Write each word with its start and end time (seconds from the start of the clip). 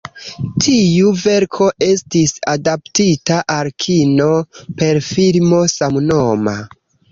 Tiu 0.65 1.11
verko 1.23 1.67
estis 1.87 2.33
adaptita 2.55 3.39
al 3.57 3.71
kino, 3.85 4.33
per 4.83 5.03
filmo 5.11 5.63
samnoma. 5.79 6.59